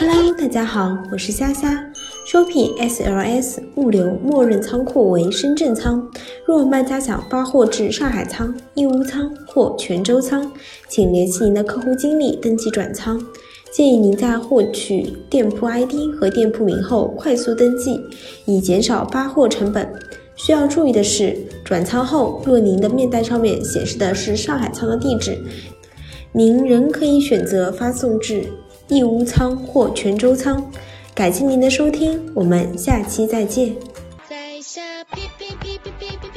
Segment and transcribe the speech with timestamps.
[0.00, 1.84] Hello，大家好，我是虾虾。
[2.26, 6.02] Shopi SLS 物流默认仓库为深圳仓，
[6.46, 10.50] 若卖家想发货至上海仓、义乌仓或泉州仓，
[10.88, 13.22] 请联系您的客户经理登记转仓。
[13.70, 18.00] 建议您在获取店铺 ID 和店铺名后快速登记，
[18.46, 19.86] 以减少发货成本。
[20.34, 25.36] 需要注意的是，转仓后若您的面单上面显示的是上海仓的地址，
[26.32, 28.44] 您仍可以选择发送至
[28.88, 30.70] 义乌仓或泉州仓。
[31.14, 33.74] 感谢您的收听我们下期再见。
[34.28, 36.27] 在下哔哔哔哔哔哔。